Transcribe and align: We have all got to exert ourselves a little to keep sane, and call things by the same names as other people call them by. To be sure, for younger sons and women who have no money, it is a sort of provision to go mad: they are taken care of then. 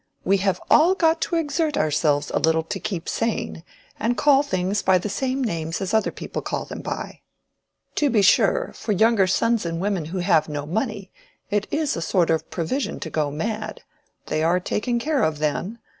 We 0.23 0.37
have 0.37 0.59
all 0.67 0.95
got 0.95 1.21
to 1.21 1.35
exert 1.35 1.77
ourselves 1.77 2.31
a 2.31 2.39
little 2.39 2.63
to 2.63 2.79
keep 2.79 3.07
sane, 3.07 3.63
and 3.99 4.17
call 4.17 4.41
things 4.41 4.81
by 4.81 4.97
the 4.97 5.09
same 5.09 5.43
names 5.43 5.79
as 5.79 5.93
other 5.93 6.09
people 6.09 6.41
call 6.41 6.65
them 6.65 6.81
by. 6.81 7.21
To 7.97 8.09
be 8.09 8.23
sure, 8.23 8.71
for 8.73 8.93
younger 8.93 9.27
sons 9.27 9.63
and 9.63 9.79
women 9.79 10.05
who 10.05 10.17
have 10.17 10.49
no 10.49 10.65
money, 10.65 11.11
it 11.51 11.67
is 11.69 11.95
a 11.95 12.01
sort 12.01 12.31
of 12.31 12.49
provision 12.49 12.99
to 12.99 13.11
go 13.11 13.29
mad: 13.29 13.83
they 14.25 14.41
are 14.41 14.59
taken 14.59 14.97
care 14.97 15.21
of 15.21 15.37
then. 15.37 15.77